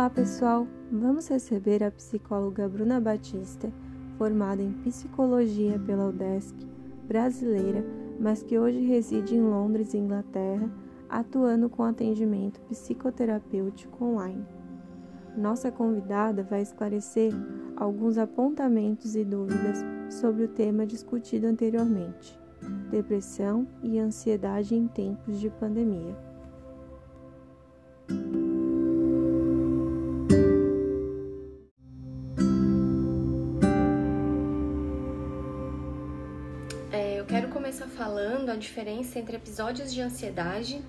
Olá, 0.00 0.08
pessoal! 0.08 0.66
Vamos 0.90 1.28
receber 1.28 1.84
a 1.84 1.90
psicóloga 1.90 2.66
Bruna 2.66 2.98
Batista, 2.98 3.70
formada 4.16 4.62
em 4.62 4.72
psicologia 4.82 5.78
pela 5.78 6.08
UDESC, 6.08 6.56
brasileira, 7.06 7.84
mas 8.18 8.42
que 8.42 8.58
hoje 8.58 8.80
reside 8.80 9.36
em 9.36 9.42
Londres, 9.42 9.92
Inglaterra, 9.92 10.72
atuando 11.06 11.68
com 11.68 11.82
atendimento 11.82 12.62
psicoterapêutico 12.62 14.02
online. 14.02 14.42
Nossa 15.36 15.70
convidada 15.70 16.42
vai 16.44 16.62
esclarecer 16.62 17.34
alguns 17.76 18.16
apontamentos 18.16 19.14
e 19.14 19.22
dúvidas 19.22 19.84
sobre 20.08 20.44
o 20.44 20.48
tema 20.48 20.86
discutido 20.86 21.46
anteriormente: 21.46 22.40
depressão 22.90 23.68
e 23.82 23.98
ansiedade 23.98 24.74
em 24.74 24.88
tempos 24.88 25.38
de 25.38 25.50
pandemia. 25.50 26.16
Falando 38.20 38.50
a 38.50 38.54
diferença 38.54 39.18
entre 39.18 39.36
episódios 39.36 39.90
de 39.90 40.02
ansiedade 40.02 40.82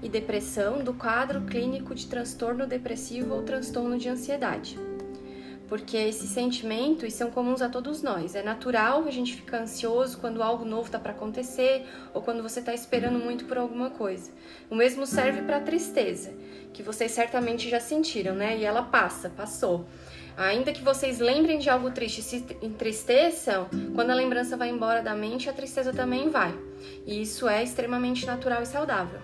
e 0.00 0.08
depressão 0.08 0.84
do 0.84 0.94
quadro 0.94 1.40
clínico 1.40 1.96
de 1.96 2.06
transtorno 2.06 2.64
depressivo 2.64 3.34
ou 3.34 3.42
transtorno 3.42 3.98
de 3.98 4.08
ansiedade. 4.08 4.78
Porque 5.68 5.96
esses 5.96 6.30
sentimentos 6.30 7.12
são 7.12 7.28
comuns 7.28 7.60
a 7.60 7.68
todos 7.68 8.02
nós. 8.02 8.36
É 8.36 8.42
natural 8.44 9.02
a 9.04 9.10
gente 9.10 9.34
ficar 9.34 9.62
ansioso 9.62 10.18
quando 10.18 10.44
algo 10.44 10.64
novo 10.64 10.86
está 10.86 10.98
para 11.00 11.10
acontecer 11.10 11.84
ou 12.14 12.22
quando 12.22 12.40
você 12.40 12.60
está 12.60 12.72
esperando 12.72 13.18
muito 13.18 13.46
por 13.46 13.58
alguma 13.58 13.90
coisa. 13.90 14.30
O 14.70 14.76
mesmo 14.76 15.06
serve 15.06 15.42
para 15.42 15.56
a 15.56 15.60
tristeza, 15.60 16.32
que 16.72 16.84
vocês 16.84 17.10
certamente 17.10 17.68
já 17.68 17.80
sentiram, 17.80 18.36
né? 18.36 18.56
E 18.56 18.64
ela 18.64 18.82
passa, 18.82 19.28
passou. 19.28 19.86
Ainda 20.36 20.72
que 20.72 20.82
vocês 20.82 21.18
lembrem 21.18 21.58
de 21.58 21.68
algo 21.68 21.90
triste 21.90 22.20
e 22.20 22.22
se 22.22 22.46
entristeçam, 22.62 23.68
quando 23.94 24.10
a 24.10 24.14
lembrança 24.14 24.56
vai 24.56 24.70
embora 24.70 25.02
da 25.02 25.14
mente, 25.16 25.50
a 25.50 25.52
tristeza 25.52 25.92
também 25.92 26.30
vai. 26.30 26.69
E 27.06 27.22
isso 27.22 27.48
é 27.48 27.62
extremamente 27.62 28.26
natural 28.26 28.62
e 28.62 28.66
saudável. 28.66 29.20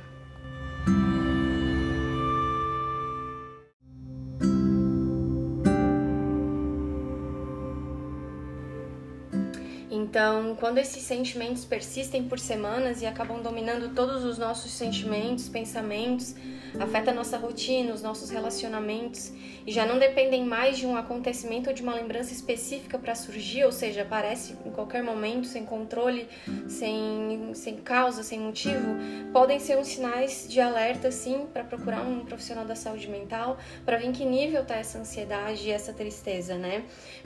Então, 10.16 10.56
quando 10.58 10.78
esses 10.78 11.02
sentimentos 11.02 11.66
persistem 11.66 12.24
por 12.24 12.38
semanas 12.38 13.02
e 13.02 13.06
acabam 13.06 13.42
dominando 13.42 13.94
todos 13.94 14.24
os 14.24 14.38
nossos 14.38 14.72
sentimentos, 14.72 15.46
pensamentos, 15.46 16.34
afeta 16.80 17.12
nossa 17.12 17.36
rotina, 17.36 17.92
os 17.92 18.02
nossos 18.02 18.30
relacionamentos 18.30 19.30
e 19.66 19.72
já 19.72 19.84
não 19.84 19.98
dependem 19.98 20.44
mais 20.44 20.78
de 20.78 20.86
um 20.86 20.96
acontecimento 20.96 21.68
ou 21.68 21.74
de 21.74 21.82
uma 21.82 21.94
lembrança 21.94 22.32
específica 22.32 22.98
para 22.98 23.14
surgir, 23.14 23.64
ou 23.64 23.72
seja, 23.72 24.02
aparece 24.02 24.54
em 24.64 24.70
qualquer 24.70 25.02
momento, 25.02 25.46
sem 25.46 25.66
controle, 25.66 26.28
sem, 26.68 27.50
sem 27.52 27.76
causa, 27.76 28.22
sem 28.22 28.38
motivo, 28.38 28.96
podem 29.32 29.58
ser 29.58 29.76
uns 29.76 29.88
sinais 29.88 30.46
de 30.48 30.60
alerta, 30.60 31.10
sim, 31.10 31.46
para 31.52 31.64
procurar 31.64 32.02
um 32.02 32.24
profissional 32.24 32.64
da 32.64 32.76
saúde 32.76 33.08
mental 33.08 33.58
para 33.84 33.98
ver 33.98 34.06
em 34.06 34.12
que 34.12 34.24
nível 34.24 34.62
está 34.62 34.76
essa 34.76 34.98
ansiedade 34.98 35.66
e 35.66 35.70
essa 35.70 35.92
tristeza, 35.92 36.56
né? 36.56 36.84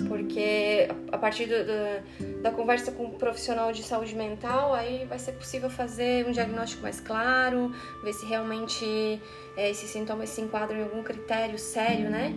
Porque 0.09 0.89
a 1.13 1.19
partir 1.19 1.47
do, 1.47 1.57
do, 1.65 2.43
da 2.43 2.51
conversa 2.51 2.80
conversa 2.81 2.93
com 2.93 3.05
um 3.05 3.11
profissional 3.11 3.73
de 3.73 3.83
saúde 3.83 4.15
mental, 4.15 4.73
aí 4.73 5.05
vai 5.05 5.19
ser 5.19 5.33
possível 5.33 5.69
fazer 5.69 6.27
um 6.27 6.33
diagnóstico 6.33 6.83
mais 6.83 6.99
claro, 6.99 7.75
ver 8.03 8.13
se 8.15 8.25
realmente 8.25 9.21
é, 9.57 9.71
esses 9.71 9.91
sintomas 9.91 10.31
se 10.31 10.41
enquadram 10.41 10.79
em 10.79 10.83
algum 10.83 11.03
critério 11.03 11.59
sério, 11.59 12.09
né, 12.09 12.33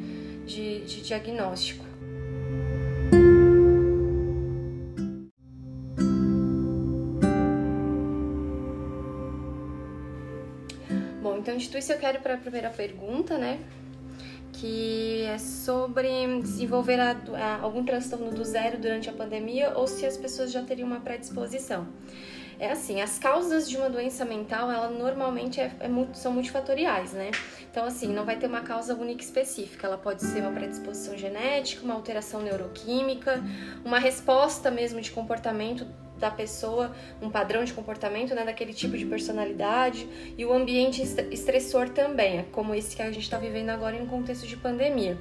de, 0.45 0.81
de 0.81 1.01
diagnóstico. 1.01 1.85
Bom, 11.21 11.37
então 11.37 11.55
dito 11.55 11.77
isso 11.77 11.93
eu 11.93 11.97
quero 11.97 12.19
para 12.19 12.33
a 12.33 12.37
primeira 12.37 12.69
pergunta, 12.69 13.37
né, 13.37 13.59
que 14.63 15.23
é 15.23 15.37
sobre 15.37 16.39
desenvolver 16.41 16.97
a, 16.97 17.17
a, 17.33 17.61
algum 17.61 17.83
transtorno 17.83 18.31
do 18.31 18.45
zero 18.45 18.77
durante 18.77 19.09
a 19.09 19.13
pandemia 19.13 19.73
ou 19.75 19.85
se 19.85 20.05
as 20.05 20.15
pessoas 20.15 20.53
já 20.53 20.63
teriam 20.63 20.87
uma 20.87 21.01
predisposição. 21.01 21.85
É 22.57 22.71
assim, 22.71 23.01
as 23.01 23.19
causas 23.19 23.69
de 23.69 23.75
uma 23.75 23.89
doença 23.89 24.23
mental, 24.23 24.71
ela 24.71 24.89
normalmente 24.89 25.59
é, 25.59 25.69
é 25.81 25.89
muito, 25.89 26.17
são 26.17 26.31
multifatoriais, 26.31 27.11
né? 27.11 27.31
Então, 27.69 27.83
assim, 27.83 28.07
não 28.07 28.23
vai 28.23 28.37
ter 28.37 28.47
uma 28.47 28.61
causa 28.61 28.95
única 28.95 29.21
específica. 29.21 29.85
Ela 29.85 29.97
pode 29.97 30.23
ser 30.23 30.39
uma 30.39 30.51
predisposição 30.53 31.17
genética, 31.17 31.83
uma 31.83 31.95
alteração 31.95 32.41
neuroquímica, 32.41 33.43
uma 33.83 33.99
resposta 33.99 34.71
mesmo 34.71 35.01
de 35.01 35.11
comportamento 35.11 35.85
da 36.23 36.31
pessoa, 36.31 36.95
um 37.21 37.29
padrão 37.29 37.65
de 37.65 37.73
comportamento, 37.73 38.33
né, 38.33 38.45
daquele 38.45 38.73
tipo 38.73 38.97
de 38.97 39.05
personalidade 39.05 40.07
e 40.37 40.45
o 40.45 40.53
ambiente 40.53 41.01
estressor 41.31 41.89
também, 41.89 42.39
é 42.39 42.45
como 42.49 42.73
esse 42.73 42.95
que 42.95 43.01
a 43.01 43.11
gente 43.11 43.23
está 43.23 43.37
vivendo 43.37 43.69
agora 43.69 43.97
em 43.97 44.01
um 44.01 44.07
contexto 44.07 44.47
de 44.47 44.55
pandemia. 44.55 45.17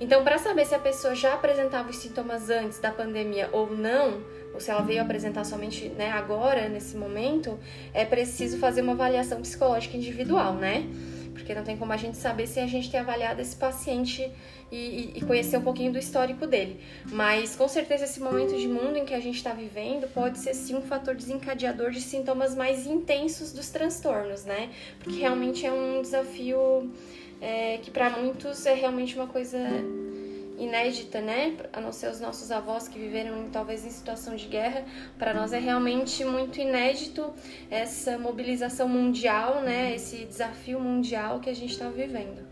Então, 0.00 0.22
para 0.22 0.38
saber 0.38 0.64
se 0.64 0.74
a 0.74 0.78
pessoa 0.78 1.16
já 1.16 1.34
apresentava 1.34 1.90
os 1.90 1.96
sintomas 1.96 2.48
antes 2.48 2.78
da 2.78 2.92
pandemia 2.92 3.50
ou 3.52 3.74
não, 3.76 4.22
ou 4.54 4.60
se 4.60 4.70
ela 4.70 4.82
veio 4.82 5.02
apresentar 5.02 5.44
somente 5.44 5.88
né, 5.88 6.10
agora, 6.10 6.68
nesse 6.68 6.96
momento, 6.96 7.58
é 7.92 8.04
preciso 8.04 8.56
fazer 8.58 8.82
uma 8.82 8.92
avaliação 8.92 9.40
psicológica 9.40 9.96
individual, 9.96 10.54
né? 10.54 10.86
Porque 11.40 11.54
não 11.54 11.64
tem 11.64 11.76
como 11.76 11.92
a 11.92 11.96
gente 11.96 12.16
saber 12.16 12.46
se 12.46 12.60
a 12.60 12.66
gente 12.66 12.90
tem 12.90 13.00
avaliado 13.00 13.40
esse 13.40 13.56
paciente 13.56 14.30
e, 14.70 15.12
e, 15.16 15.20
conhecer 15.22 15.56
um 15.56 15.62
pouquinho 15.62 15.92
do 15.92 15.98
histórico 15.98 16.46
dele. 16.46 16.80
Mas 17.10 17.56
com 17.56 17.66
certeza 17.66 18.04
esse 18.04 18.20
momento 18.20 18.56
de 18.56 18.68
mundo 18.68 18.96
em 18.96 19.04
que 19.04 19.14
a 19.14 19.20
gente 19.20 19.36
está 19.36 19.52
vivendo 19.52 20.06
pode 20.12 20.38
ser 20.38 20.54
sim 20.54 20.76
um 20.76 20.82
fator 20.82 21.14
desencadeador 21.14 21.90
de 21.90 22.00
sintomas 22.00 22.54
mais 22.54 22.86
intensos 22.86 23.52
dos 23.52 23.68
transtornos, 23.70 24.44
né? 24.44 24.70
Porque 25.00 25.18
realmente 25.18 25.66
é 25.66 25.72
um 25.72 26.00
desafio 26.00 26.90
é, 27.40 27.78
que 27.78 27.90
para 27.90 28.10
muitos 28.10 28.64
é 28.66 28.74
realmente 28.74 29.16
uma 29.16 29.26
coisa 29.26 29.58
inédita, 30.60 31.20
né? 31.20 31.56
A 31.72 31.80
não 31.80 31.92
ser 31.92 32.10
os 32.10 32.20
nossos 32.20 32.50
avós 32.50 32.86
que 32.86 32.98
viveram 32.98 33.48
talvez 33.50 33.84
em 33.84 33.90
situação 33.90 34.36
de 34.36 34.46
guerra, 34.46 34.84
para 35.18 35.32
nós 35.32 35.52
é 35.52 35.58
realmente 35.58 36.24
muito 36.24 36.60
inédito 36.60 37.32
essa 37.70 38.18
mobilização 38.18 38.88
mundial, 38.88 39.62
né? 39.62 39.94
Esse 39.94 40.24
desafio 40.26 40.78
mundial 40.78 41.40
que 41.40 41.48
a 41.48 41.54
gente 41.54 41.72
está 41.72 41.88
vivendo. 41.88 42.49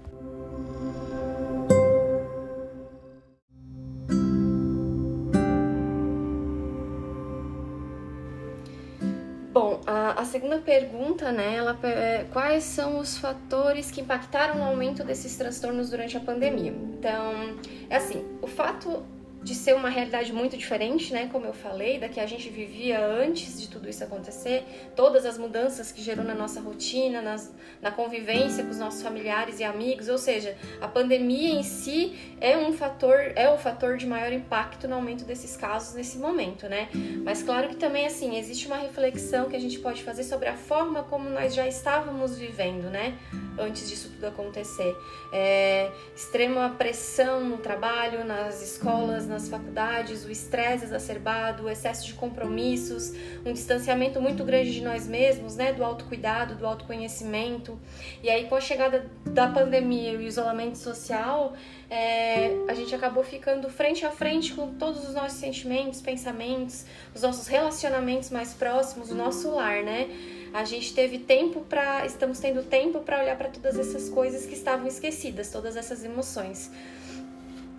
A, 10.21 10.25
segunda 10.25 10.59
pergunta, 10.59 11.31
né, 11.31 11.55
ela, 11.55 11.79
é, 11.83 12.25
quais 12.33 12.65
são 12.65 12.99
os 12.99 13.17
fatores 13.17 13.91
que 13.91 14.01
impactaram 14.01 14.57
no 14.57 14.65
aumento 14.65 15.05
desses 15.05 15.37
transtornos 15.37 15.91
durante 15.91 16.17
a 16.17 16.21
pandemia? 16.21 16.73
Então, 16.73 17.57
é 17.89 17.97
assim, 17.97 18.25
o 18.43 18.47
fato 18.47 19.05
de 19.43 19.55
ser 19.55 19.75
uma 19.75 19.89
realidade 19.89 20.33
muito 20.33 20.57
diferente, 20.57 21.13
né? 21.13 21.29
Como 21.31 21.47
eu 21.47 21.53
falei, 21.53 21.99
da 21.99 22.09
que 22.09 22.19
a 22.19 22.27
gente 22.27 22.49
vivia 22.49 23.05
antes 23.05 23.61
de 23.61 23.69
tudo 23.69 23.89
isso 23.89 24.03
acontecer, 24.03 24.65
todas 24.97 25.25
as 25.25 25.39
mudanças 25.39 25.93
que 25.93 26.03
gerou 26.03 26.25
na 26.25 26.35
nossa 26.35 26.61
rotina, 26.61 27.23
nas, 27.23 27.53
na 27.81 27.91
convivência 27.91 28.65
com 28.65 28.71
os 28.71 28.79
nossos 28.79 29.03
familiares 29.03 29.61
e 29.61 29.65
amigos, 29.65 30.09
ou 30.09 30.19
seja, 30.19 30.57
a 30.81 30.89
pandemia 30.89 31.51
em 31.51 31.63
si 31.63 32.19
é 32.41 32.57
um 32.57 32.73
fator, 32.73 33.33
é 33.37 33.49
o 33.49 33.57
fator 33.57 33.97
de 33.97 34.07
maior 34.07 34.33
impacto 34.33 34.89
no 34.89 34.97
aumento 34.97 35.25
desses 35.25 35.57
casos 35.57 35.95
nesse 35.95 36.19
momento, 36.19 36.69
né? 36.69 36.89
Mas 37.25 37.43
claro 37.43 37.69
que 37.69 37.77
também 37.77 38.07
assim 38.07 38.37
existe 38.37 38.67
uma 38.67 38.77
reflexão 38.77 39.49
que 39.49 39.55
a 39.55 39.61
gente 39.61 39.79
pode 39.79 40.03
fazer 40.03 40.25
sobre 40.25 40.49
a 40.49 40.57
forma 40.57 41.05
como 41.05 41.29
nós 41.31 41.55
já 41.55 41.67
estávamos 41.67 42.37
vivendo, 42.37 42.91
né? 42.91 43.17
Antes 43.59 43.89
disso 43.89 44.11
tudo 44.11 44.27
acontecer, 44.27 44.97
é, 45.33 45.91
extrema 46.15 46.71
pressão 46.71 47.45
no 47.45 47.59
trabalho, 47.59 48.25
nas 48.25 48.63
escolas 48.63 49.28
nas 49.29 49.49
faculdades, 49.49 50.25
o 50.25 50.31
estresse 50.31 50.85
exacerbado, 50.85 51.65
o 51.65 51.71
excesso 51.71 52.07
de 52.07 52.15
compromissos, 52.15 53.13
um 53.45 53.53
distanciamento 53.53 54.21
muito 54.21 54.45
grande 54.45 54.73
de 54.73 54.83
nós 54.83 55.07
mesmos, 55.07 55.57
né, 55.57 55.73
do 55.73 55.85
autocuidado, 55.85 56.55
do 56.55 56.67
autoconhecimento. 56.67 57.79
E 58.23 58.31
aí, 58.31 58.47
com 58.47 58.57
a 58.57 58.61
chegada 58.61 59.11
da 59.25 59.49
pandemia 59.49 60.13
e 60.13 60.17
o 60.17 60.23
isolamento 60.23 60.79
social, 60.79 61.55
é, 61.91 62.51
a 62.69 62.75
gente 62.75 62.95
acabou 62.95 63.25
ficando 63.25 63.69
frente 63.69 64.05
a 64.05 64.11
frente 64.11 64.53
com 64.53 64.75
todos 64.75 65.09
os 65.09 65.15
nossos 65.15 65.39
sentimentos, 65.39 66.01
pensamentos, 66.01 66.85
os 67.15 67.23
nossos 67.23 67.47
relacionamentos 67.47 68.31
mais 68.31 68.53
próximos, 68.53 69.11
o 69.11 69.15
nosso 69.15 69.51
lar, 69.51 69.83
né? 69.83 70.09
A 70.53 70.65
gente 70.65 70.95
teve 70.95 71.19
tempo 71.19 71.61
para, 71.61 72.07
estamos 72.07 72.39
tendo 72.39 72.63
tempo 72.63 73.01
para 73.01 73.21
olhar 73.21 73.37
para 73.37 73.49
todas 73.49 73.79
essas 73.79 74.09
coisas 74.09 74.47
que 74.47 74.55
estavam 74.55 74.87
esquecidas, 74.87 75.51
todas 75.51 75.77
essas 75.77 76.05
emoções. 76.05 76.71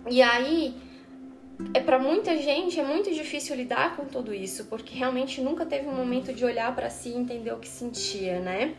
E 0.08 0.22
aí, 0.22 0.74
é 1.72 1.80
para 1.80 1.98
muita 1.98 2.36
gente 2.36 2.78
é 2.78 2.82
muito 2.82 3.12
difícil 3.12 3.54
lidar 3.56 3.96
com 3.96 4.04
tudo 4.04 4.34
isso, 4.34 4.66
porque 4.66 4.94
realmente 4.94 5.40
nunca 5.40 5.64
teve 5.66 5.88
um 5.88 5.94
momento 5.94 6.32
de 6.32 6.44
olhar 6.44 6.74
para 6.74 6.90
si 6.90 7.10
e 7.10 7.16
entender 7.16 7.52
o 7.52 7.58
que 7.58 7.68
sentia, 7.68 8.40
né? 8.40 8.74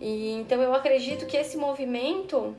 E 0.00 0.32
então 0.32 0.60
eu 0.60 0.74
acredito 0.74 1.26
que 1.26 1.36
esse 1.36 1.56
movimento 1.56 2.56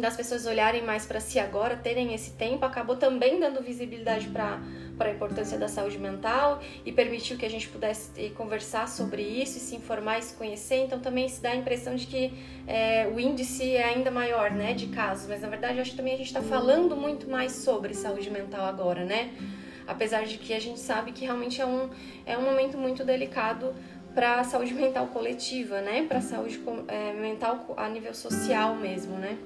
das 0.00 0.16
pessoas 0.16 0.46
olharem 0.46 0.82
mais 0.82 1.04
para 1.04 1.20
si 1.20 1.38
agora, 1.38 1.76
terem 1.76 2.14
esse 2.14 2.30
tempo, 2.32 2.64
acabou 2.64 2.96
também 2.96 3.38
dando 3.38 3.62
visibilidade 3.62 4.28
para 4.28 4.58
a 4.98 5.10
importância 5.10 5.58
da 5.58 5.68
saúde 5.68 5.98
mental 5.98 6.62
e 6.84 6.90
permitiu 6.90 7.36
que 7.36 7.44
a 7.44 7.50
gente 7.50 7.68
pudesse 7.68 8.30
conversar 8.30 8.88
sobre 8.88 9.22
isso, 9.22 9.58
e 9.58 9.60
se 9.60 9.76
informar 9.76 10.18
e 10.18 10.22
se 10.22 10.34
conhecer. 10.34 10.76
Então 10.76 10.98
também 10.98 11.28
se 11.28 11.42
dá 11.42 11.50
a 11.50 11.56
impressão 11.56 11.94
de 11.94 12.06
que 12.06 12.32
é, 12.66 13.06
o 13.14 13.20
índice 13.20 13.76
é 13.76 13.84
ainda 13.84 14.10
maior, 14.10 14.50
né, 14.50 14.72
de 14.72 14.86
casos. 14.86 15.28
Mas 15.28 15.42
na 15.42 15.48
verdade 15.48 15.78
acho 15.78 15.90
que 15.90 15.96
também 15.96 16.14
a 16.14 16.18
gente 16.18 16.28
está 16.28 16.42
falando 16.42 16.96
muito 16.96 17.28
mais 17.28 17.52
sobre 17.52 17.92
saúde 17.92 18.30
mental 18.30 18.64
agora, 18.64 19.04
né? 19.04 19.34
Apesar 19.86 20.24
de 20.24 20.38
que 20.38 20.54
a 20.54 20.60
gente 20.60 20.80
sabe 20.80 21.12
que 21.12 21.24
realmente 21.26 21.60
é 21.60 21.66
um, 21.66 21.90
é 22.24 22.38
um 22.38 22.42
momento 22.42 22.78
muito 22.78 23.04
delicado 23.04 23.74
para 24.14 24.40
a 24.40 24.44
saúde 24.44 24.72
mental 24.72 25.08
coletiva, 25.08 25.82
né? 25.82 26.06
Para 26.08 26.18
a 26.18 26.22
saúde 26.22 26.62
é, 26.88 27.12
mental 27.12 27.74
a 27.76 27.88
nível 27.90 28.14
social 28.14 28.74
mesmo, 28.76 29.18
né? 29.18 29.36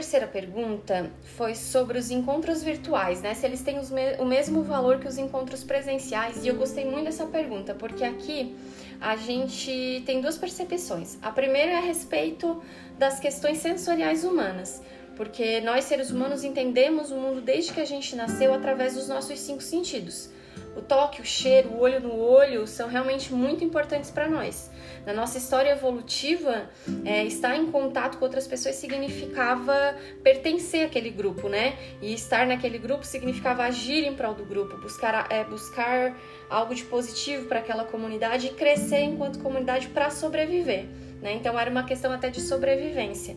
Terceira 0.00 0.26
pergunta 0.26 1.10
foi 1.36 1.54
sobre 1.54 1.98
os 1.98 2.10
encontros 2.10 2.62
virtuais, 2.62 3.20
né? 3.20 3.34
Se 3.34 3.44
eles 3.44 3.60
têm 3.60 3.76
me 3.76 4.14
o 4.18 4.24
mesmo 4.24 4.62
valor 4.62 4.98
que 4.98 5.06
os 5.06 5.18
encontros 5.18 5.62
presenciais. 5.62 6.42
E 6.42 6.48
eu 6.48 6.54
gostei 6.54 6.86
muito 6.86 7.04
dessa 7.04 7.26
pergunta, 7.26 7.74
porque 7.74 8.02
aqui 8.02 8.56
a 8.98 9.14
gente 9.16 10.02
tem 10.06 10.22
duas 10.22 10.38
percepções. 10.38 11.18
A 11.20 11.30
primeira 11.30 11.72
é 11.72 11.76
a 11.76 11.80
respeito 11.80 12.62
das 12.98 13.20
questões 13.20 13.58
sensoriais 13.58 14.24
humanas, 14.24 14.80
porque 15.16 15.60
nós 15.60 15.84
seres 15.84 16.10
humanos 16.10 16.44
entendemos 16.44 17.10
o 17.10 17.16
mundo 17.16 17.42
desde 17.42 17.74
que 17.74 17.80
a 17.80 17.84
gente 17.84 18.16
nasceu 18.16 18.54
através 18.54 18.94
dos 18.94 19.06
nossos 19.06 19.38
cinco 19.38 19.62
sentidos. 19.62 20.30
O 20.80 20.82
toque, 20.82 21.20
o 21.20 21.24
cheiro, 21.26 21.68
o 21.68 21.80
olho 21.80 22.00
no 22.00 22.18
olho 22.18 22.66
são 22.66 22.88
realmente 22.88 23.34
muito 23.34 23.62
importantes 23.62 24.10
para 24.10 24.26
nós. 24.26 24.70
Na 25.04 25.12
nossa 25.12 25.36
história 25.36 25.72
evolutiva, 25.72 26.70
é, 27.04 27.22
estar 27.24 27.54
em 27.54 27.70
contato 27.70 28.16
com 28.16 28.24
outras 28.24 28.46
pessoas 28.46 28.76
significava 28.76 29.94
pertencer 30.22 30.86
àquele 30.86 31.10
grupo, 31.10 31.50
né? 31.50 31.76
E 32.00 32.14
estar 32.14 32.46
naquele 32.46 32.78
grupo 32.78 33.04
significava 33.04 33.64
agir 33.64 34.06
em 34.06 34.14
prol 34.14 34.32
do 34.32 34.46
grupo, 34.46 34.78
buscar, 34.78 35.26
é, 35.30 35.44
buscar 35.44 36.18
algo 36.48 36.74
de 36.74 36.84
positivo 36.84 37.44
para 37.44 37.58
aquela 37.58 37.84
comunidade 37.84 38.46
e 38.46 38.50
crescer 38.50 39.02
enquanto 39.02 39.38
comunidade 39.40 39.88
para 39.88 40.08
sobreviver. 40.08 40.86
Né? 41.20 41.34
Então 41.34 41.60
era 41.60 41.70
uma 41.70 41.84
questão 41.84 42.10
até 42.10 42.30
de 42.30 42.40
sobrevivência. 42.40 43.36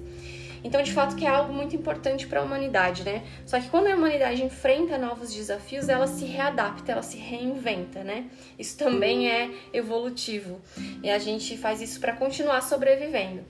Então, 0.63 0.81
de 0.81 0.93
fato, 0.93 1.15
que 1.15 1.25
é 1.25 1.29
algo 1.29 1.53
muito 1.53 1.75
importante 1.75 2.25
para 2.25 2.39
a 2.39 2.43
humanidade, 2.43 3.03
né? 3.03 3.23
Só 3.45 3.59
que 3.59 3.69
quando 3.69 3.87
a 3.87 3.95
humanidade 3.95 4.43
enfrenta 4.43 4.97
novos 4.97 5.33
desafios, 5.33 5.89
ela 5.89 6.07
se 6.07 6.25
readapta, 6.25 6.91
ela 6.91 7.01
se 7.01 7.17
reinventa, 7.17 8.03
né? 8.03 8.27
Isso 8.57 8.77
também 8.77 9.29
é 9.29 9.49
evolutivo. 9.73 10.61
E 11.03 11.09
a 11.09 11.19
gente 11.19 11.57
faz 11.57 11.81
isso 11.81 11.99
para 11.99 12.13
continuar 12.13 12.61
sobrevivendo. 12.61 13.43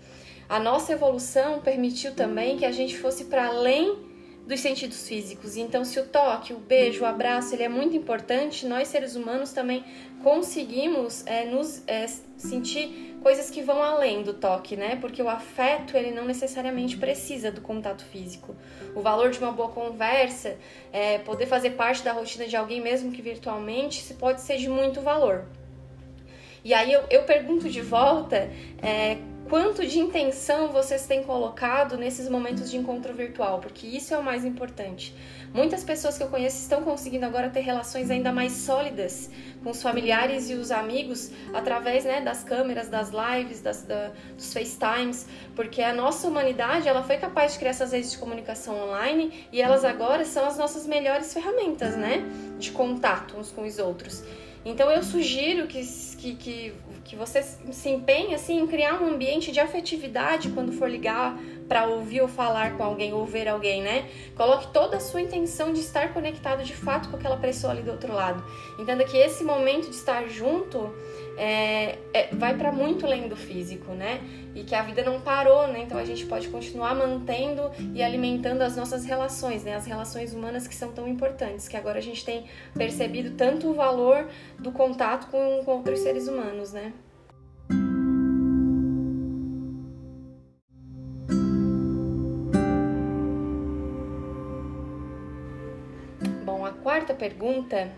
A 0.49 0.59
nossa 0.59 0.91
evolução 0.91 1.61
permitiu 1.61 2.13
também 2.13 2.57
que 2.57 2.65
a 2.65 2.71
gente 2.71 2.97
fosse 2.97 3.25
para 3.25 3.47
além 3.47 4.12
dos 4.45 4.59
sentidos 4.59 5.07
físicos. 5.07 5.55
Então, 5.55 5.85
se 5.85 5.99
o 5.99 6.05
toque, 6.05 6.53
o 6.53 6.57
beijo, 6.57 7.03
o 7.03 7.05
abraço, 7.05 7.55
ele 7.55 7.63
é 7.63 7.69
muito 7.69 7.95
importante, 7.95 8.65
nós 8.65 8.89
seres 8.89 9.15
humanos 9.15 9.53
também 9.53 9.83
conseguimos 10.21 11.25
é, 11.25 11.45
nos 11.45 11.83
é, 11.87 12.07
sentir 12.37 13.17
coisas 13.21 13.49
que 13.49 13.61
vão 13.61 13.81
além 13.81 14.21
do 14.21 14.33
toque, 14.33 14.75
né? 14.75 14.97
Porque 14.97 15.21
o 15.21 15.29
afeto, 15.29 15.95
ele 15.95 16.11
não 16.11 16.25
necessariamente 16.25 16.97
precisa 16.97 17.51
do 17.51 17.61
contato 17.61 18.03
físico. 18.05 18.55
O 18.93 19.01
valor 19.01 19.31
de 19.31 19.39
uma 19.39 19.51
boa 19.51 19.69
conversa, 19.69 20.57
é, 20.91 21.19
poder 21.19 21.45
fazer 21.45 21.71
parte 21.71 22.03
da 22.03 22.11
rotina 22.11 22.45
de 22.45 22.55
alguém, 22.55 22.81
mesmo 22.81 23.11
que 23.11 23.21
virtualmente, 23.21 24.01
se 24.01 24.13
pode 24.15 24.41
ser 24.41 24.57
de 24.57 24.69
muito 24.69 25.01
valor. 25.01 25.45
E 26.65 26.73
aí 26.73 26.91
eu, 26.91 27.03
eu 27.09 27.23
pergunto 27.23 27.69
de 27.69 27.81
volta, 27.81 28.49
é, 28.81 29.17
quanto 29.53 29.85
de 29.85 29.99
intenção 29.99 30.69
vocês 30.69 31.05
têm 31.05 31.21
colocado 31.21 31.95
nesses 31.95 32.27
momentos 32.27 32.71
de 32.71 32.75
encontro 32.75 33.13
virtual, 33.13 33.59
porque 33.59 33.85
isso 33.85 34.11
é 34.11 34.17
o 34.17 34.23
mais 34.23 34.43
importante. 34.43 35.15
Muitas 35.53 35.83
pessoas 35.83 36.17
que 36.17 36.23
eu 36.23 36.27
conheço 36.27 36.57
estão 36.57 36.81
conseguindo 36.81 37.23
agora 37.27 37.51
ter 37.51 37.59
relações 37.59 38.09
ainda 38.09 38.31
mais 38.31 38.51
sólidas 38.53 39.29
com 39.63 39.69
os 39.69 39.79
familiares 39.79 40.49
e 40.49 40.55
os 40.55 40.71
amigos 40.71 41.29
através 41.53 42.03
né, 42.03 42.19
das 42.19 42.43
câmeras, 42.43 42.89
das 42.89 43.11
lives, 43.11 43.61
das, 43.61 43.83
da, 43.83 44.09
dos 44.35 44.51
FaceTimes, 44.51 45.27
porque 45.55 45.83
a 45.83 45.93
nossa 45.93 46.27
humanidade 46.27 46.87
ela 46.87 47.03
foi 47.03 47.17
capaz 47.17 47.53
de 47.53 47.59
criar 47.59 47.69
essas 47.69 47.91
redes 47.91 48.09
de 48.09 48.17
comunicação 48.17 48.89
online 48.89 49.47
e 49.51 49.61
elas 49.61 49.85
agora 49.85 50.25
são 50.25 50.47
as 50.47 50.57
nossas 50.57 50.87
melhores 50.87 51.31
ferramentas 51.31 51.95
né, 51.95 52.25
de 52.57 52.71
contato 52.71 53.37
uns 53.37 53.51
com 53.51 53.67
os 53.67 53.77
outros. 53.77 54.23
Então 54.65 54.89
eu 54.89 55.03
sugiro 55.03 55.67
que, 55.67 55.85
que, 56.17 56.35
que, 56.35 56.73
que 57.03 57.15
você 57.15 57.41
se 57.43 57.89
empenhe 57.89 58.33
assim, 58.33 58.59
em 58.59 58.67
criar 58.67 59.01
um 59.01 59.07
ambiente 59.07 59.51
de 59.51 59.59
afetividade 59.59 60.49
quando 60.49 60.71
for 60.71 60.89
ligar 60.89 61.37
para 61.67 61.85
ouvir 61.87 62.21
ou 62.21 62.27
falar 62.27 62.77
com 62.77 62.83
alguém 62.83 63.13
ou 63.13 63.25
ver 63.25 63.47
alguém, 63.47 63.81
né? 63.81 64.09
Coloque 64.35 64.67
toda 64.67 64.97
a 64.97 64.99
sua 64.99 65.21
intenção 65.21 65.73
de 65.73 65.79
estar 65.79 66.13
conectado 66.13 66.63
de 66.63 66.75
fato 66.75 67.09
com 67.09 67.15
aquela 67.15 67.37
pessoa 67.37 67.73
ali 67.73 67.81
do 67.81 67.91
outro 67.91 68.13
lado. 68.13 68.43
Entenda 68.79 69.03
que 69.03 69.17
esse 69.17 69.43
momento 69.43 69.89
de 69.89 69.95
estar 69.95 70.27
junto 70.27 70.93
é, 71.37 71.97
é, 72.13 72.29
vai 72.33 72.55
para 72.55 72.71
muito 72.71 73.05
além 73.05 73.27
do 73.27 73.35
físico, 73.35 73.91
né? 73.93 74.21
E 74.55 74.63
que 74.63 74.75
a 74.75 74.83
vida 74.83 75.03
não 75.03 75.19
parou, 75.19 75.67
né? 75.67 75.79
Então 75.79 75.97
a 75.97 76.05
gente 76.05 76.25
pode 76.25 76.47
continuar 76.49 76.93
mantendo 76.93 77.71
e 77.93 78.03
alimentando 78.03 78.61
as 78.61 78.75
nossas 78.75 79.05
relações, 79.05 79.63
né? 79.63 79.75
As 79.75 79.85
relações 79.85 80.33
humanas 80.33 80.67
que 80.67 80.75
são 80.75 80.91
tão 80.91 81.07
importantes, 81.07 81.67
que 81.67 81.75
agora 81.75 81.97
a 81.97 82.01
gente 82.01 82.23
tem 82.23 82.45
percebido 82.75 83.35
tanto 83.35 83.69
o 83.69 83.73
valor 83.73 84.27
do 84.59 84.71
contato 84.71 85.27
com, 85.27 85.63
com 85.63 85.71
outros 85.71 85.99
seres 85.99 86.27
humanos, 86.27 86.71
né? 86.71 86.93
Quarta 97.03 97.13
pergunta 97.13 97.91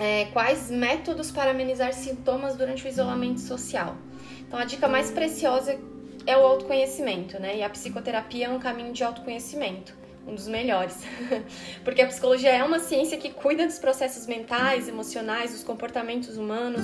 é, 0.00 0.24
quais 0.32 0.68
métodos 0.68 1.30
para 1.30 1.52
amenizar 1.52 1.92
sintomas 1.94 2.56
durante 2.56 2.84
o 2.84 2.88
isolamento 2.88 3.40
social. 3.40 3.96
Então, 4.40 4.58
a 4.58 4.64
dica 4.64 4.88
mais 4.88 5.12
preciosa 5.12 5.78
é 6.26 6.36
o 6.36 6.40
autoconhecimento, 6.40 7.38
né? 7.40 7.58
E 7.58 7.62
a 7.62 7.70
psicoterapia 7.70 8.46
é 8.46 8.48
um 8.50 8.58
caminho 8.58 8.92
de 8.92 9.04
autoconhecimento, 9.04 9.94
um 10.26 10.34
dos 10.34 10.48
melhores. 10.48 11.04
Porque 11.84 12.02
a 12.02 12.06
psicologia 12.08 12.50
é 12.50 12.64
uma 12.64 12.80
ciência 12.80 13.16
que 13.16 13.30
cuida 13.30 13.64
dos 13.64 13.78
processos 13.78 14.26
mentais, 14.26 14.88
emocionais, 14.88 15.52
dos 15.52 15.62
comportamentos 15.62 16.36
humanos, 16.36 16.82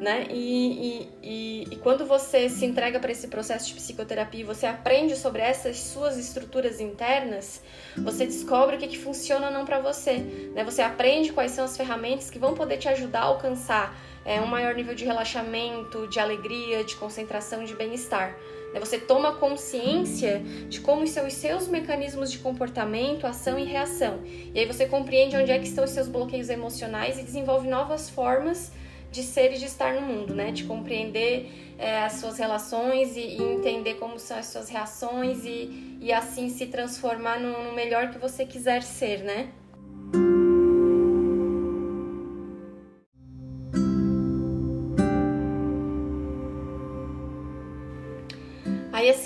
né? 0.00 0.26
E, 0.30 0.72
e, 0.72 1.08
e, 1.22 1.68
e 1.72 1.76
quando 1.76 2.04
você 2.04 2.48
se 2.48 2.64
entrega 2.64 3.00
para 3.00 3.10
esse 3.10 3.28
processo 3.28 3.68
de 3.68 3.74
psicoterapia 3.74 4.44
você 4.44 4.66
aprende 4.66 5.16
sobre 5.16 5.40
essas 5.40 5.78
suas 5.78 6.18
estruturas 6.18 6.80
internas, 6.80 7.62
você 7.96 8.26
descobre 8.26 8.76
o 8.76 8.78
que, 8.78 8.88
que 8.88 8.98
funciona 8.98 9.46
ou 9.46 9.52
não 9.52 9.64
para 9.64 9.80
você, 9.80 10.18
né? 10.54 10.64
Você 10.64 10.82
aprende 10.82 11.32
quais 11.32 11.52
são 11.52 11.64
as 11.64 11.76
ferramentas 11.76 12.30
que 12.30 12.38
vão 12.38 12.54
poder 12.54 12.76
te 12.76 12.88
ajudar 12.88 13.20
a 13.20 13.24
alcançar 13.24 13.96
é, 14.24 14.40
um 14.40 14.46
maior 14.46 14.74
nível 14.74 14.94
de 14.94 15.04
relaxamento, 15.04 16.08
de 16.08 16.18
alegria, 16.18 16.84
de 16.84 16.96
concentração, 16.96 17.64
de 17.64 17.74
bem-estar. 17.74 18.36
Né? 18.74 18.80
Você 18.80 18.98
toma 18.98 19.36
consciência 19.36 20.40
de 20.68 20.80
como 20.80 21.06
são 21.06 21.26
os 21.26 21.34
seus 21.34 21.68
mecanismos 21.68 22.30
de 22.30 22.38
comportamento, 22.38 23.26
ação 23.26 23.58
e 23.58 23.64
reação. 23.64 24.20
E 24.24 24.58
aí 24.58 24.66
você 24.66 24.86
compreende 24.86 25.36
onde 25.36 25.52
é 25.52 25.58
que 25.58 25.66
estão 25.66 25.84
os 25.84 25.90
seus 25.90 26.08
bloqueios 26.08 26.50
emocionais 26.50 27.18
e 27.18 27.22
desenvolve 27.22 27.68
novas 27.68 28.10
formas 28.10 28.72
ser 29.22 29.52
e 29.52 29.58
de 29.58 29.64
estar 29.64 29.94
no 29.94 30.00
mundo, 30.02 30.34
né? 30.34 30.50
De 30.50 30.64
compreender 30.64 31.74
é, 31.78 31.98
as 31.98 32.14
suas 32.14 32.38
relações 32.38 33.16
e, 33.16 33.20
e, 33.20 33.42
entender 33.42 33.94
como 33.94 34.18
são 34.18 34.38
as 34.38 34.46
suas 34.46 34.68
reações 34.68 35.44
e, 35.44 35.98
e 36.00 36.12
assim 36.12 36.48
se 36.48 36.66
transformar 36.66 37.40
no, 37.40 37.64
no 37.64 37.72
melhor 37.72 38.10
que 38.10 38.18
você 38.18 38.44
quiser 38.44 38.82
ser, 38.82 39.22
né? 39.22 39.48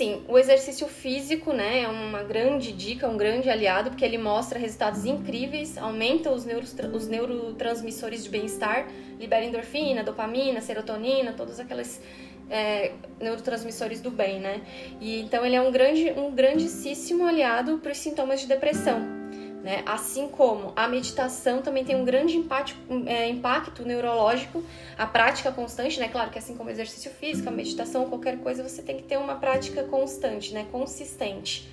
Assim, 0.01 0.23
o 0.27 0.37
exercício 0.37 0.87
físico, 0.87 1.53
né, 1.53 1.83
é 1.83 1.87
uma 1.87 2.23
grande 2.23 2.71
dica, 2.71 3.07
um 3.07 3.15
grande 3.15 3.49
aliado, 3.49 3.91
porque 3.91 4.03
ele 4.03 4.17
mostra 4.17 4.57
resultados 4.57 5.05
incríveis, 5.05 5.77
aumenta 5.77 6.31
os, 6.31 6.45
os 6.93 7.07
neurotransmissores 7.07 8.23
de 8.23 8.29
bem-estar, 8.29 8.87
libera 9.19 9.45
endorfina, 9.45 10.03
dopamina, 10.03 10.59
serotonina, 10.59 11.33
todos 11.33 11.59
aqueles 11.59 12.01
é, 12.49 12.93
neurotransmissores 13.19 14.01
do 14.01 14.09
bem, 14.09 14.39
né? 14.39 14.61
E 14.99 15.21
então 15.21 15.45
ele 15.45 15.55
é 15.55 15.61
um 15.61 15.71
grande, 15.71 16.11
um 16.17 16.31
grandíssimo 16.31 17.25
aliado 17.25 17.77
para 17.77 17.91
os 17.91 17.97
sintomas 17.97 18.41
de 18.41 18.47
depressão. 18.47 19.20
Né? 19.63 19.83
Assim 19.85 20.27
como 20.27 20.73
a 20.75 20.87
meditação 20.87 21.61
também 21.61 21.85
tem 21.85 21.95
um 21.95 22.03
grande 22.03 22.35
impacto, 22.35 22.75
é, 23.05 23.27
impacto 23.29 23.83
neurológico, 23.85 24.63
a 24.97 25.05
prática 25.05 25.51
constante, 25.51 25.99
né? 25.99 26.07
Claro 26.07 26.31
que 26.31 26.39
assim 26.39 26.55
como 26.55 26.69
exercício 26.71 27.11
físico, 27.11 27.47
a 27.47 27.51
meditação, 27.51 28.09
qualquer 28.09 28.39
coisa, 28.39 28.67
você 28.67 28.81
tem 28.81 28.97
que 28.97 29.03
ter 29.03 29.17
uma 29.17 29.35
prática 29.35 29.83
constante, 29.83 30.51
né? 30.51 30.65
Consistente, 30.71 31.69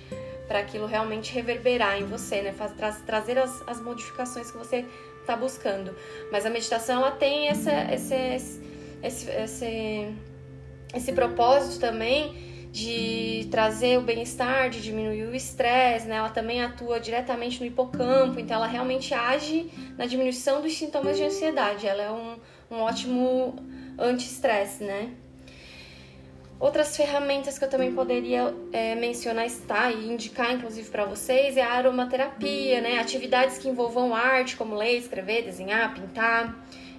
para 0.47 0.59
aquilo 0.59 0.85
realmente 0.85 1.33
reverberar 1.33 1.99
em 1.99 2.05
você, 2.05 2.43
né? 2.43 2.51
Faz, 2.51 2.73
tra 2.73 2.91
trazer 2.91 3.39
as, 3.39 3.63
as 3.67 3.81
modificações 3.81 4.51
que 4.51 4.57
você 4.57 4.85
está 5.21 5.35
buscando. 5.35 5.95
Mas 6.31 6.45
a 6.45 6.49
meditação 6.51 6.97
ela 7.01 7.11
tem 7.11 7.47
essa, 7.47 7.71
esse, 7.91 8.15
esse, 9.01 9.31
esse, 9.31 10.13
esse 10.93 11.11
propósito 11.11 11.79
também 11.79 12.48
de 12.71 13.47
trazer 13.49 13.97
o 13.97 14.01
bem-estar, 14.01 14.69
de 14.69 14.81
diminuir 14.81 15.23
o 15.23 15.35
estresse, 15.35 16.07
né? 16.07 16.17
Ela 16.17 16.29
também 16.29 16.61
atua 16.61 16.99
diretamente 16.99 17.59
no 17.59 17.65
hipocampo, 17.65 18.39
então 18.39 18.57
ela 18.57 18.67
realmente 18.67 19.13
age 19.13 19.71
na 19.97 20.05
diminuição 20.05 20.61
dos 20.61 20.73
sintomas 20.77 21.17
de 21.17 21.23
ansiedade. 21.23 21.87
Ela 21.87 22.03
é 22.03 22.11
um, 22.11 22.37
um 22.69 22.81
ótimo 22.81 23.55
anti-estresse, 23.97 24.83
né? 24.83 25.11
Outras 26.59 26.95
ferramentas 26.95 27.57
que 27.57 27.63
eu 27.63 27.69
também 27.69 27.93
poderia 27.93 28.53
é, 28.73 28.93
mencionar 28.93 29.45
está 29.45 29.89
e 29.91 30.11
indicar 30.11 30.53
inclusive 30.53 30.89
para 30.89 31.05
vocês 31.05 31.55
é 31.55 31.61
a 31.63 31.71
aromaterapia, 31.71 32.81
né? 32.81 32.99
Atividades 32.99 33.57
que 33.57 33.67
envolvam 33.67 34.13
arte, 34.13 34.57
como 34.57 34.75
ler, 34.75 34.97
escrever, 34.97 35.43
desenhar, 35.43 35.93
pintar, 35.95 36.53